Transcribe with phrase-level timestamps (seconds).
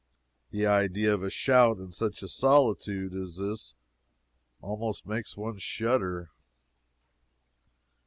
[0.49, 3.75] The idea of a shout in such a solitude as this
[4.59, 6.31] almost makes one shudder.